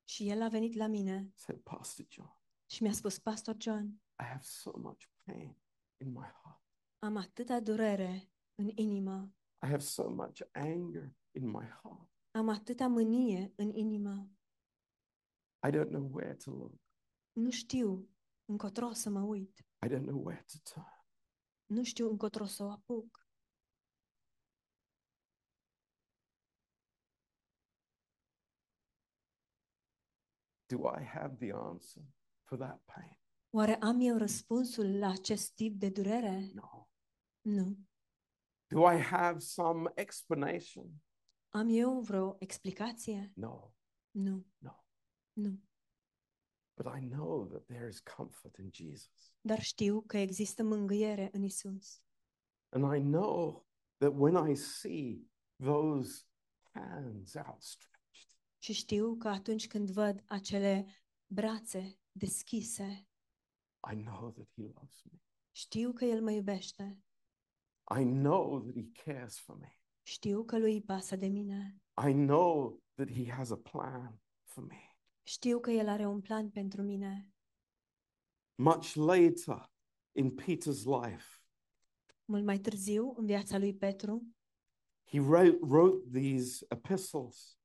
[0.04, 2.39] și el a venit la mine said, Pastor John,
[2.72, 3.86] și mi-a spus, Pastor John,
[4.20, 5.56] I have so much pain
[6.02, 6.62] in my heart.
[7.00, 9.34] am atâta durere în inimă,
[9.66, 12.10] I have so much anger in my heart.
[12.32, 14.30] am atâta mânie în inimă,
[15.68, 16.74] I don't know where to look.
[17.32, 18.10] nu știu
[18.46, 21.06] încotro să mă uit, I don't know where to turn.
[21.66, 23.28] nu știu încotro să o apuc.
[30.68, 32.04] Do I have the answer
[32.50, 33.18] for that pain?
[33.50, 36.50] Oare am eu răspunsul la acest tip de durere?
[36.54, 36.88] No.
[37.42, 37.78] Nu.
[38.68, 41.02] Do I have some explanation?
[41.50, 43.32] Am eu vreo explicație?
[43.36, 43.74] No,
[44.12, 44.46] Nu.
[44.58, 44.84] no.
[45.34, 45.60] Nu.
[46.76, 49.34] But I know that there is comfort in Jesus.
[49.42, 52.02] Dar știu că există mângâiere în Isus.
[52.70, 55.28] And I know that when I see
[55.64, 56.24] those
[56.72, 60.86] hands outstretched, Și știu că atunci când văd acele
[61.28, 63.08] brațe deschise,
[63.92, 65.20] I know that He loves me.
[65.52, 67.04] știu că El mă iubește.
[68.00, 69.74] I know that He cares for me.
[70.02, 71.82] Știu că lui îi pasă de mine.
[72.10, 74.96] I know that He has a plan for me.
[75.24, 77.34] Știu că El are un plan pentru mine.
[78.56, 79.72] Much later
[80.12, 81.26] in Peter's life,
[82.26, 84.28] Mult mai târziu, în viața lui Petru,
[85.12, 87.58] He wrote, wrote these epistles.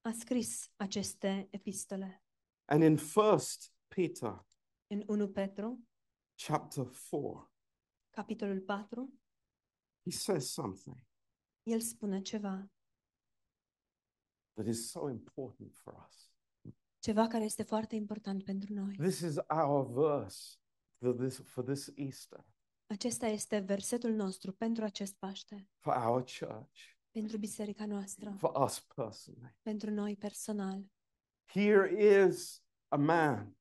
[0.00, 2.24] A scris aceste epistole.
[2.64, 4.46] And in First Peter
[4.86, 5.88] În 1 Petru,
[6.46, 7.52] chapter 4,
[8.10, 9.12] capitolul 4,
[10.04, 10.96] he says something
[11.62, 12.70] el spune ceva,
[14.54, 16.32] that is so important for us.
[16.98, 18.96] ceva care este foarte important pentru noi.
[18.96, 20.56] This is our verse
[20.98, 22.44] for this, for this Easter,
[22.86, 28.80] Acesta este versetul nostru pentru acest Paște, for our church, pentru biserica noastră, for us
[28.80, 29.56] personally.
[29.62, 30.90] pentru noi personal.
[31.44, 33.56] Here is a man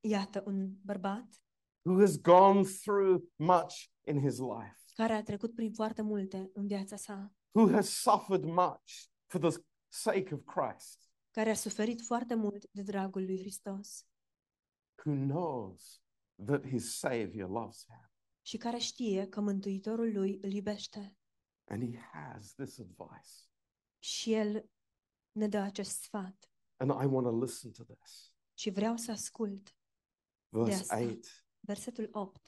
[0.00, 1.42] Iată un bărbat
[1.82, 3.74] who has gone through much
[4.06, 8.44] in his life, care a trecut prin foarte multe în viața sa, who has suffered
[8.44, 14.04] much for the sake of Christ, care a suferit foarte mult de dragul lui Hristos
[15.04, 16.02] who knows
[16.44, 18.10] that his Savior loves him.
[18.42, 21.16] și care știe că Mântuitorul lui îl iubește.
[21.64, 23.30] And he has this advice.
[23.98, 24.70] Și el
[25.32, 26.50] ne dă acest sfat.
[26.76, 28.34] And I want to listen to this.
[28.54, 29.74] Și vreau să ascult
[30.52, 30.96] Verse asta.
[31.00, 32.40] 8, versetul 8.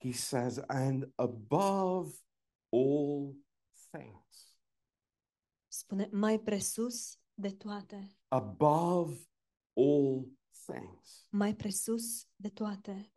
[0.00, 2.12] he says, And above
[2.68, 3.34] all
[3.90, 4.58] things,
[5.68, 9.28] Spune, mai presus de toate, above
[9.76, 10.24] all
[10.66, 11.26] things.
[11.30, 13.12] mai presus de toate.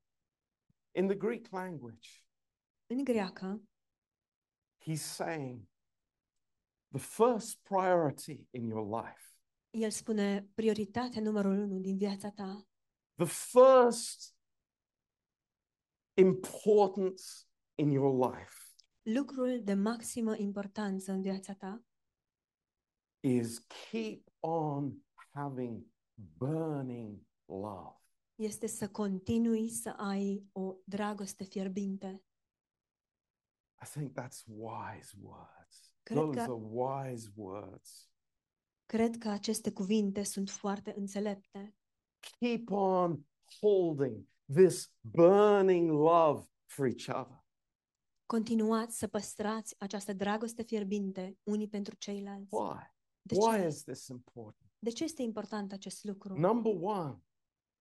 [0.95, 2.09] In the Greek language,
[2.87, 3.61] În greacă,
[4.85, 5.67] he's saying
[6.91, 9.21] the first priority in your life,
[9.69, 12.66] el spune prioritatea numărul unu din viața ta,
[13.17, 14.35] the first
[16.13, 17.23] importance
[17.75, 18.53] in your life
[19.01, 21.83] lucrul de maximă importanță în viața ta
[23.19, 24.93] is keep on
[25.33, 25.85] having
[26.37, 27.95] burning love.
[28.35, 32.23] este să continui să ai o dragoste fierbinte.
[33.81, 35.91] I think that's wise words.
[36.03, 38.09] Cred Those că- are wise words.
[38.85, 41.75] Cred că aceste cuvinte sunt foarte înțelepte.
[42.19, 43.25] Keep on
[43.61, 47.45] holding this burning love for each other.
[48.25, 52.53] Continuați să păstrați această dragoste fierbinte unii pentru ceilalți.
[52.55, 52.77] Why?
[53.21, 53.67] De Why ce?
[53.67, 54.71] is this important?
[54.79, 56.37] De ce este important acest lucru?
[56.39, 57.21] Number one,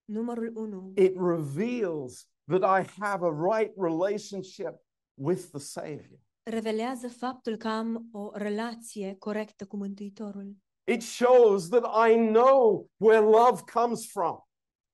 [0.05, 0.91] Numărul 1.
[0.95, 4.75] it reveals that I have a right relationship
[5.13, 6.19] with the Savior.
[6.43, 10.55] Revelează faptul că am o relație corectă cu Mântuitorul.
[10.89, 14.41] It shows that I know where love comes from.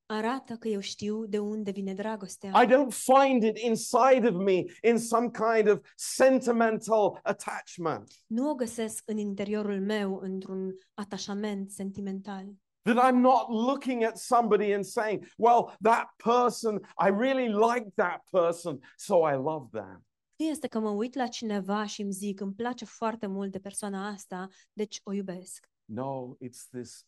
[0.06, 2.64] Arată că eu știu de unde vine dragostea.
[2.64, 8.12] I don't find it inside of me in some kind of sentimental attachment.
[8.28, 12.46] Nu o găsesc în interiorul meu într-un atașament sentimental.
[12.82, 18.24] That I'm not looking at somebody and saying, well, that person, I really like that
[18.30, 20.06] person, so I love them.
[20.36, 23.60] Nu este că mă uit la cineva și îmi zic, îmi place foarte mult de
[23.60, 25.68] persoana asta, deci o iubesc.
[25.86, 27.06] No, it's this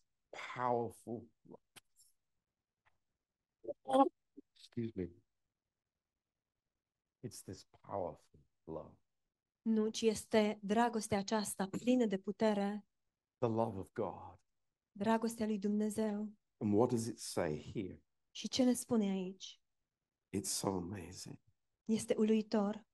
[0.54, 1.24] powerful.
[4.54, 5.10] Excuse me.
[7.24, 8.98] It's this powerful love,
[9.62, 12.86] Nu, ci este dragostea aceasta plină de putere,
[13.38, 14.40] the love of God.
[14.92, 16.30] dragostea lui Dumnezeu.
[16.58, 18.04] And what does it say here?
[18.32, 19.60] Și ce ne spune aici?
[20.38, 21.38] It's so amazing.
[21.86, 22.86] Este uluitor,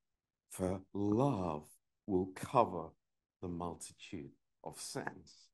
[0.48, 1.72] For love
[2.04, 2.96] will cover
[3.40, 5.51] the multitude of sins.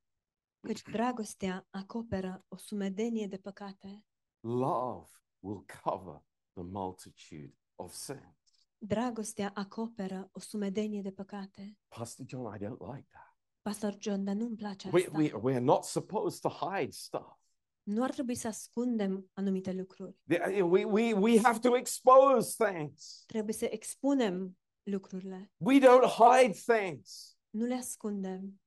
[0.62, 4.06] Căci dragostea acoperă o sumedenie de păcate.
[4.40, 5.08] Love
[5.40, 8.70] will cover the multitude of sins.
[8.78, 11.78] Dragostea acoperă o sumedenie de păcate.
[11.88, 13.36] Pastor John, I don't like that.
[13.62, 15.18] Pastor John, dar nu-mi place We, asta.
[15.18, 17.36] we, we're not supposed to hide stuff.
[17.84, 20.16] Nu ar trebui să ascundem anumite lucruri.
[20.28, 23.24] The- We, we, we have to expose things.
[23.26, 25.52] Trebuie să expunem lucrurile.
[25.58, 27.38] We don't hide things.
[27.50, 28.62] Nu le ascundem.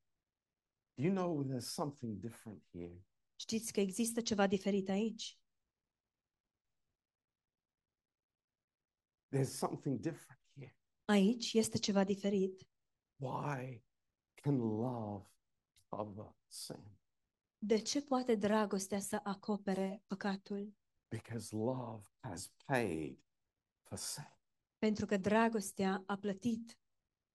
[1.00, 3.04] Do you know there's something different here?
[3.36, 5.38] Știți că există ceva diferit aici?
[9.28, 10.76] There's something different here.
[11.04, 12.68] Aici este ceva diferit.
[13.16, 13.84] Why
[14.34, 15.28] can love
[15.88, 16.98] cover sin?
[17.58, 20.74] De ce poate dragostea să acopere păcatul?
[21.09, 23.18] Because love has paid
[23.82, 24.38] for sin.
[24.78, 26.78] Pentru că dragostea a plătit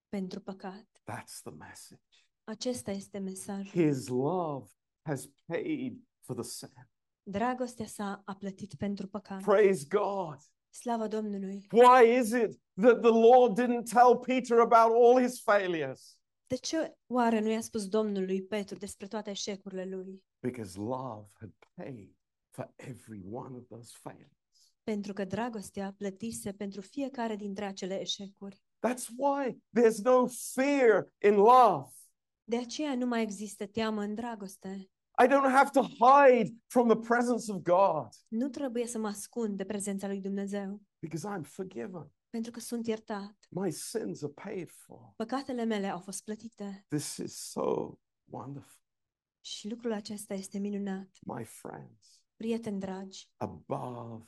[0.07, 1.01] pentru păcat.
[1.03, 2.24] That's the message.
[2.47, 3.83] Acesta este mesajul.
[3.85, 4.67] His love
[5.01, 6.89] has paid for the sin.
[7.23, 9.41] Dragostea sa a plătit pentru păcat.
[9.41, 10.37] Praise God.
[10.69, 11.67] Slavă Domnului!
[11.71, 16.19] Why is it that the Lord didn't tell Peter about all his failures?
[16.47, 20.23] De ce oare nu i-a spus Domnului Petru despre toate eșecurile lui?
[20.39, 22.15] Because love had paid
[22.49, 24.31] for every one of those failures.
[24.83, 28.61] Pentru că dragostea plătise pentru fiecare dintre acele eșecuri.
[28.87, 31.89] That's why there's no fear in love.
[32.47, 34.89] De aceea nu mai există teamă în dragoste.
[35.23, 39.57] I don't have to hide from the presence of God Nu trebuie să mă ascund
[39.57, 42.11] de prezența lui Dumnezeu, because I'm forgiven.
[42.29, 43.35] pentru că sunt iertat.
[43.49, 45.13] My sins are paid for.
[45.15, 47.97] Păcatele mele au fost plătite This is so
[48.31, 48.83] wonderful,
[49.41, 51.09] și lucrul acesta este minunat.
[51.25, 52.23] my friends.
[52.35, 54.23] Prieteni dragi, Above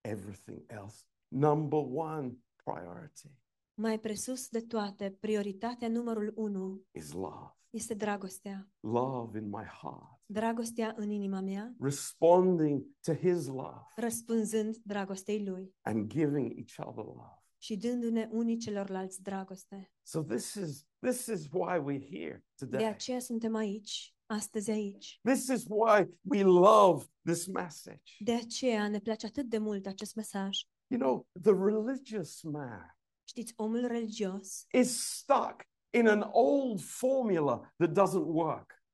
[0.00, 3.28] everything else, number one priority
[3.74, 7.54] mai presus de toate, prioritatea numărul unu is love.
[7.70, 8.70] Este dragostea.
[8.80, 15.74] Love in my heart, Dragostea în inima mea, responding to His love răspunzând dragostei lui
[15.80, 17.42] and giving each other love.
[17.58, 19.92] și dându-ne unii celorlalți dragoste.
[20.02, 22.80] So this is this is why we're here today.
[22.80, 25.20] De aceea suntem aici, astăzi aici.
[25.22, 28.02] This is why we love this message.
[28.18, 30.58] De aceea ne place atât de mult acest mesaj.
[30.86, 32.94] You know, the religious man
[33.24, 38.84] Știți, omul religios is stuck in an old formula that doesn't work.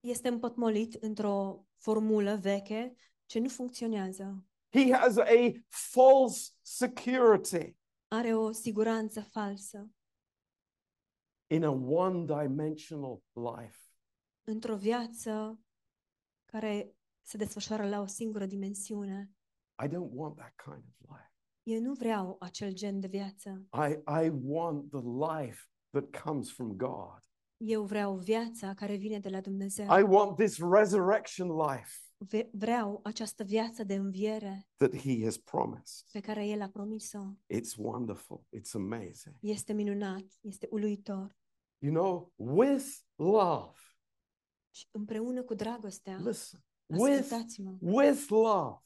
[0.00, 2.94] este împotmolit într-o formulă veche
[3.26, 4.44] ce nu funcționează.
[4.70, 7.76] He has a false security
[8.08, 9.90] Are o siguranță falsă
[11.46, 13.78] in a one dimensional life.
[14.44, 15.60] într-o viață
[16.44, 19.30] care se desfășoară la o singură dimensiune.
[19.84, 21.32] I don't want that kind of life.
[21.62, 23.66] Eu nu vreau acel gen de viață.
[23.72, 23.92] I,
[24.24, 25.60] I want the life
[26.00, 27.20] that comes from God.
[27.56, 29.84] Eu vreau viața care vine de la Dumnezeu.
[29.84, 36.06] I want this resurrection life Ve- vreau această viață de înviere that He has promised.
[36.12, 37.20] pe care El a promis-o.
[37.54, 38.42] It's wonderful.
[38.56, 39.34] It's amazing.
[39.40, 41.36] Este minunat, este uluitor.
[41.78, 43.78] You know, with love,
[44.70, 48.78] Și împreună cu dragostea, listen, with, ascultați-mă, with love,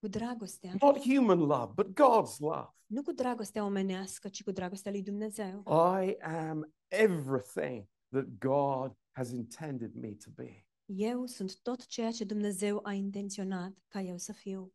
[0.00, 2.68] cu dragostea, not human love, but God's love.
[2.86, 5.62] nu cu dragostea omenească, ci cu dragostea lui Dumnezeu.
[6.02, 10.64] I am everything that God has intended me to be.
[10.84, 14.72] Eu sunt tot ceea ce Dumnezeu a intenționat ca eu să fiu.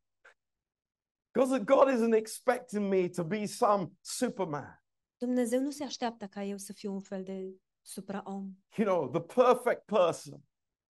[1.32, 4.84] Because God isn't expecting me to be some superman,
[5.17, 9.41] Dumnezeu nu se așteaptă ca eu să fiu un fel de supraom, you know, the
[9.41, 10.43] perfect person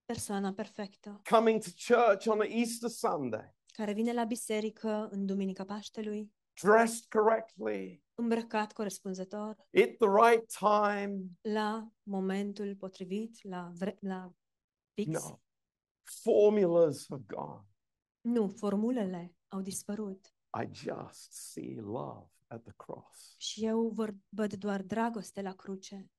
[0.05, 5.65] persoana perfectă, coming to church on an Easter Sunday, care vine la biserică în Duminica
[5.65, 11.23] Paștelui, dressed correctly, îmbrăcat corespunzător, at the right time.
[11.41, 14.33] la momentul potrivit, la, vre- la
[14.93, 15.11] fix.
[15.23, 15.39] No.
[16.03, 17.65] Formulas have gone.
[18.21, 23.35] Nu, formulele au dispărut I just see love at the cross.
[23.37, 26.09] și eu văr- văd doar dragoste la cruce.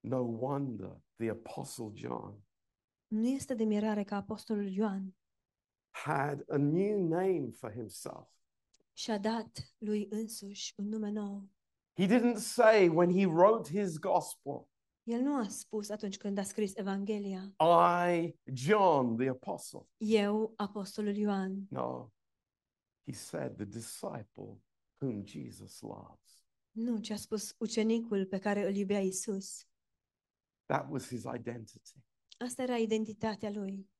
[0.00, 2.42] No wonder the Apostle John
[3.08, 5.14] Nu este de mirare că apostolul Ioan
[5.90, 8.28] had a new name for himself.
[8.92, 11.48] și-a dat lui însuși un nume nou.
[11.96, 14.68] He didn't say when he wrote his gospel,
[15.02, 17.54] El nu a spus atunci când a scris Evanghelia,
[18.10, 19.86] I, John the Apostle.
[19.96, 22.10] eu, apostolul Ioan, No.
[23.04, 24.60] He said, the disciple
[25.00, 26.44] whom Jesus loves.
[26.70, 29.66] nu, ci a spus ucenicul pe care îl iubea Isus.
[30.66, 32.04] That was his identity.
[32.38, 33.90] Asta era identitatea lui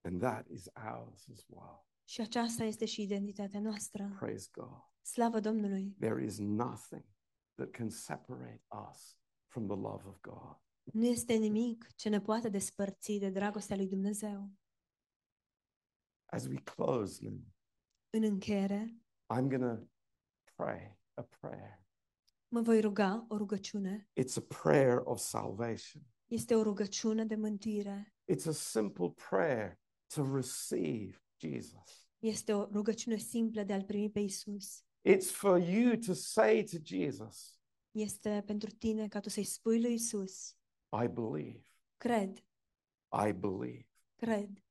[0.00, 1.86] And that is ours as well.
[2.04, 4.14] și aceasta este și identitatea noastră.
[4.18, 4.82] Praise God.
[5.02, 5.96] Slavă Domnului!
[6.00, 7.04] There is nothing
[7.54, 10.58] that can separate us from the love of God.
[10.92, 14.50] Nu este nimic ce ne poate despărți de dragostea lui Dumnezeu.
[16.24, 17.40] As we close now,
[18.10, 18.98] În încheiere,
[19.34, 19.86] I'm going to
[20.54, 21.82] pray a prayer.
[22.48, 24.08] mă voi ruga o rugăciune.
[24.20, 26.02] It's a prayer of salvation.
[26.34, 28.14] Este o rugăciune de mântuire.
[28.32, 29.78] It's a simple prayer
[30.14, 32.08] to receive Jesus.
[32.18, 34.82] Este o rugăciune simplă de a-L primi pe Isus.
[35.08, 37.58] It's for you to say to Jesus,
[37.90, 40.56] Este pentru tine ca tu să-i spui lui Isus,
[41.04, 41.60] I believe,
[41.96, 42.36] cred,
[43.28, 43.86] I believe.
[44.16, 44.64] cred.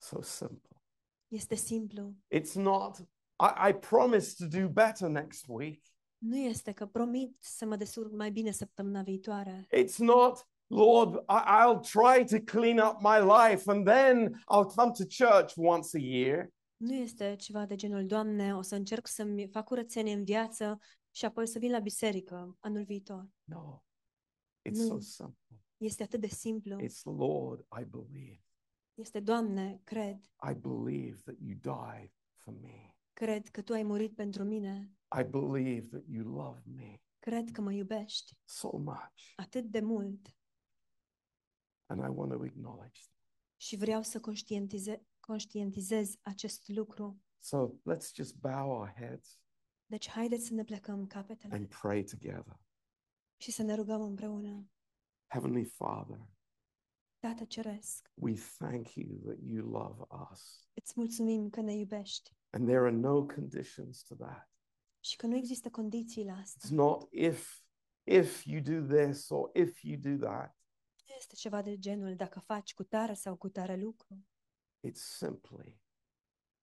[0.00, 0.82] So simple.
[1.28, 2.14] Este simplu.
[2.34, 2.98] It's not,
[3.40, 5.82] I, I promise to do better next week.
[6.18, 9.66] Nu este că promit să mă descurc mai bine săptămâna viitoare.
[9.76, 14.92] It's not, Lord, I, I'll try to clean up my life and then I'll come
[14.98, 16.52] to church once a year.
[16.76, 20.78] Nu este ceva de genul, Doamne, o să încerc să-mi fac curățenie în viață
[21.10, 23.28] și apoi să vin la biserică anul viitor.
[23.44, 23.82] No,
[24.68, 25.00] it's so No.
[25.00, 25.36] simple.
[25.76, 26.76] Este atât de simplu.
[26.84, 28.42] It's, Lord, I believe.
[28.94, 32.96] Este, Doamne, cred, I believe that you died for me.
[33.12, 34.92] cred că Tu ai murit pentru mine.
[35.16, 39.32] I believe that you love me Cred că mă iubești so much.
[39.36, 40.36] atât de mult
[41.86, 43.26] And I want to acknowledge that.
[43.56, 47.22] și vreau să conștientize, conștientizez acest lucru.
[47.38, 49.40] So let's just bow our heads
[49.86, 52.60] Deci haideți să ne plecăm capetele and pray together.
[53.36, 54.70] și să ne rugăm împreună.
[55.26, 56.26] Heavenly Father,
[57.18, 60.68] Tată Ceresc, we thank you that you love us.
[60.74, 64.50] îți mulțumim că ne iubești And there are no conditions to that.
[65.00, 66.66] Și că nu există condiții la asta.
[66.66, 67.62] It's not if
[68.06, 70.56] if you do this or if you do that.
[71.08, 74.26] Nu este ceva de genul dacă faci cu tare sau cu tare lucru,
[74.88, 75.80] It's simply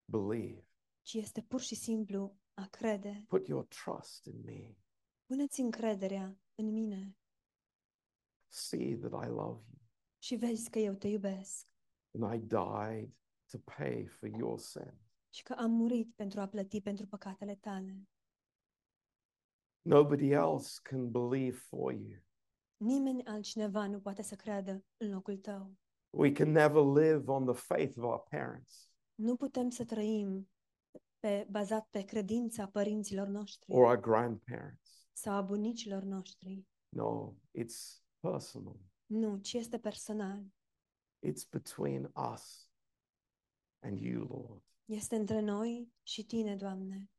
[0.05, 0.67] believe.
[1.01, 3.25] ci este pur și simplu a crede.
[3.27, 4.75] Put your trust in me.
[5.25, 7.17] Puneți încrederea în mine
[8.47, 9.79] See that I love you.
[10.19, 11.67] și vezi că eu te iubesc
[12.19, 13.15] And I died
[13.51, 14.93] to pay for your sin.
[15.29, 18.07] și că am murit pentru a plăti pentru păcatele tale.
[19.85, 22.19] Nobody else can believe for you.
[22.77, 25.75] Nimeni altcineva nu poate să creadă în locul tău.
[26.09, 30.49] We can never live on the faith of our parents Nu putem să trăim
[31.19, 35.07] pe, bazat pe credința părinților noștri or our grandparents.
[35.13, 36.65] sau a bunicilor noștri.
[36.89, 38.79] No, it's personal.
[39.05, 40.43] Nu, ci este personal.
[41.27, 42.69] It's between us
[43.79, 44.63] and you, Lord.
[44.85, 47.09] Este între noi și tine, Doamne.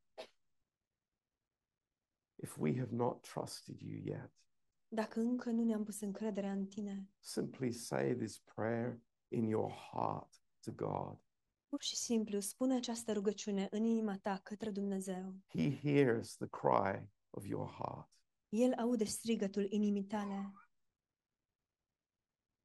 [2.43, 4.31] If we have not trusted you yet,
[4.87, 10.41] Dacă încă nu ne-am pus încrederea în tine, simply say this prayer in your heart
[10.59, 11.19] to God.
[11.69, 15.35] pur și simplu spune această rugăciune în inima ta către Dumnezeu.
[15.47, 18.09] He hears the cry of your heart.
[18.49, 20.53] El aude strigătul inimii tale.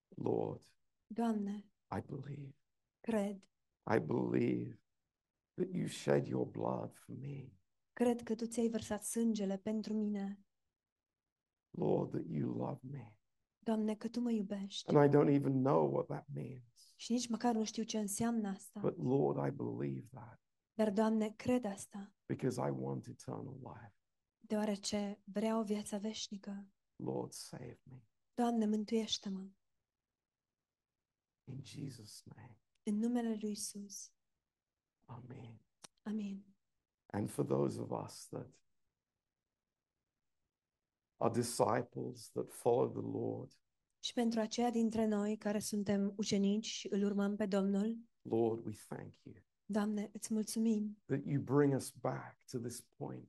[0.08, 0.62] Lord,
[1.06, 1.64] Doamne,
[1.96, 2.54] I believe.
[3.00, 3.42] cred.
[3.94, 4.78] I believe
[5.54, 7.52] that you shed your blood for me.
[8.02, 10.40] Cred că Tu ți-ai vărsat sângele pentru mine.
[11.70, 13.16] Lord, that you love me.
[13.58, 14.94] Doamne, că Tu mă iubești.
[14.94, 16.94] And I don't even know what that means.
[16.96, 18.80] Și nici măcar nu știu ce înseamnă asta.
[18.80, 20.40] But Lord, I believe that
[20.74, 23.94] Dar, Doamne, cred asta, because I want eternal life.
[24.40, 26.66] deoarece vreau o viață veșnică.
[26.96, 28.02] Lord, save me.
[28.34, 29.48] Doamne, mântuiește-mă.
[31.44, 32.60] In Jesus' name.
[32.82, 34.12] În numele Lui Isus.
[35.04, 35.60] Amen.
[36.02, 36.51] Amin.
[37.14, 38.48] And for those of us that
[41.16, 43.52] are disciples that follow the Lord,
[44.04, 48.72] Și pentru aceia dintre noi care suntem ucenici și îl urmăm pe Domnul, Lord, we
[48.88, 49.34] thank you
[49.64, 53.28] Doamne, îți mulțumim that you bring us back to this point,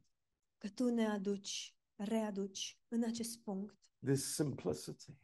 [0.57, 3.75] că Tu ne aduci, readuci în acest punct
[4.05, 5.17] this simplicity,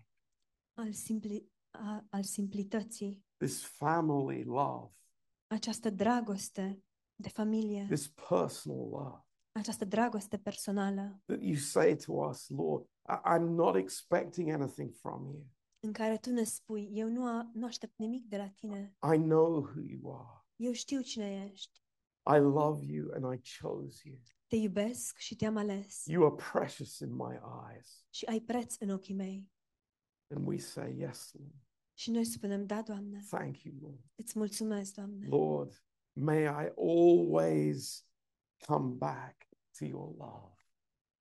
[0.74, 4.93] al, simpli, a, al simplității, this family love,
[5.47, 6.84] această dragoste
[7.22, 9.24] de familie, this personal love.
[9.51, 15.26] această dragoste personală That you say to us, Lord, I- I'm not expecting anything from
[15.26, 15.47] you.
[15.80, 19.17] în care Tu ne spui, eu nu, a, nu aștept nimic de la Tine, I
[19.17, 20.45] know who you are.
[20.55, 21.84] eu știu cine ești,
[22.36, 24.20] I love you and I chose you.
[24.47, 27.39] te iubesc și te-am ales You are precious in my
[27.72, 28.05] eyes.
[28.09, 29.49] și ai preț în ochii mei.
[30.36, 31.53] And we say, Yes, Lord.
[31.93, 34.03] Și noi spunem, da, Doamne, Thank you, Lord.
[34.15, 35.28] îți mulțumesc, Doamne.
[35.28, 35.84] Lord,
[36.14, 38.05] may I always
[38.66, 39.47] come back
[39.78, 40.53] to your love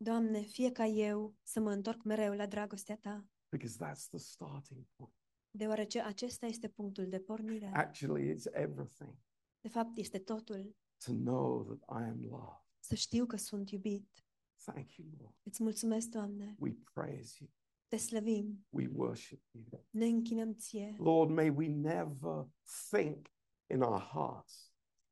[0.01, 4.87] Doamne, fie ca eu să mă întorc mereu la dragostea Ta, because that's the starting
[4.97, 5.15] point.
[5.51, 7.71] deoarece acesta este punctul de pornire.
[7.75, 9.17] Actually, it's everything
[9.61, 10.77] De fapt, este totul.
[11.05, 12.63] to know that I am loved.
[12.81, 14.25] Să știu că sunt iubit.
[14.65, 15.35] Thank you, Lord.
[15.43, 16.57] Îți mulțumesc, Doamne.
[16.59, 17.51] We praise you.
[17.89, 18.67] Te slăvim.
[18.71, 19.87] We worship you.
[19.91, 20.97] Ne închinăm Ție.
[20.99, 22.49] Lord, may we never
[22.91, 23.27] think
[23.71, 24.68] in our hearts,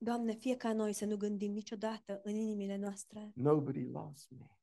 [0.06, 3.32] Doamne, fie ca noi să nu gândim niciodată în inimile noastre.
[3.34, 4.58] nobody loves me.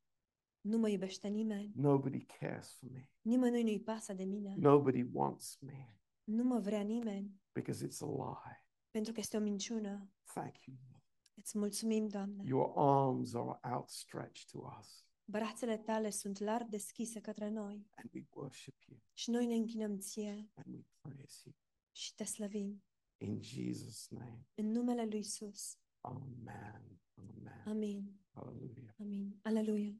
[0.61, 1.71] Nu mă iubește nimeni.
[1.75, 3.09] Nobody cares for me.
[3.21, 4.55] Nimănui nu-i pasă de mine.
[4.57, 7.41] Nobody wants me Nu mă vrea nimeni.
[7.51, 8.67] because it's a lie.
[8.91, 10.11] Pentru că este o minciună.
[10.33, 10.77] Thank you.
[10.91, 11.03] Lord.
[11.33, 12.43] Îți mulțumim, Doamne.
[12.45, 17.87] Your arms are outstretched to us Brațele Tale sunt larg deschise către noi.
[17.95, 21.55] and we worship you Și noi ne închinăm Ție and we praise you.
[21.91, 22.83] și Te slăvim.
[23.23, 24.45] In Jesus' name.
[24.55, 25.77] În numele Lui Isus.
[26.01, 27.01] Amen.
[27.15, 27.63] Amen.
[27.65, 28.19] Amin.
[28.33, 28.93] Hallelujah.
[28.99, 29.39] Amin.
[29.43, 29.95] Aleluia.